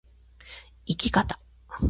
[0.87, 1.39] 生き方